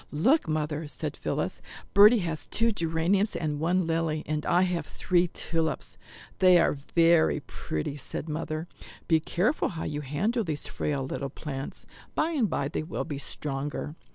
"Look, 0.11 0.47
Mother," 0.47 0.87
said 0.87 1.15
Phillis, 1.15 1.61
"Bertie 1.93 2.21
has 2.25 2.47
two 2.47 2.71
geraniums 2.71 3.35
and 3.35 3.59
one 3.59 3.85
lily, 3.85 4.23
and 4.25 4.43
I 4.47 4.63
have 4.63 4.87
three 4.87 5.27
tulips." 5.27 5.95
"They 6.39 6.57
are 6.57 6.73
very 6.73 7.39
pretty," 7.41 7.97
said 7.97 8.27
Mother; 8.27 8.67
"be 9.07 9.19
careful 9.19 9.69
how 9.69 9.83
you 9.83 10.01
handle 10.01 10.43
these 10.43 10.65
frail 10.65 11.03
little 11.05 11.29
plants. 11.29 11.85
By 12.15 12.31
and 12.31 12.49
by 12.49 12.67
they 12.67 12.81
will 12.81 13.05
be 13.05 13.19
stronger." 13.19 13.95